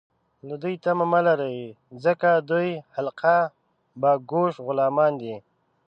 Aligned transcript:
له 0.47 0.55
دوی 0.63 0.75
تمه 0.83 1.05
مه 1.11 1.19
لرئ، 1.27 1.59
ځکه 2.05 2.29
دوی 2.49 2.69
حلقه 2.95 3.37
باګوش 4.01 4.53
غلامان 4.67 5.13
دي 5.21 5.35